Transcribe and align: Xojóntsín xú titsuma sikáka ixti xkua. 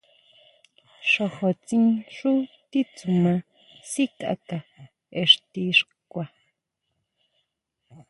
Xojóntsín 1.11 1.85
xú 2.15 2.31
titsuma 2.71 3.35
sikáka 3.91 4.57
ixti 5.23 5.63
xkua. 5.79 6.25